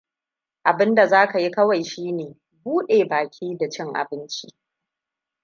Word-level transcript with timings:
Abun 0.63 0.95
da 0.95 1.07
zaka 1.07 1.39
yi 1.39 1.51
kawai 1.51 1.83
shine 1.83 2.37
bude 2.63 3.05
baƙi 3.05 3.57
da 3.57 3.69
ci 3.69 3.81
abinci. 3.93 4.47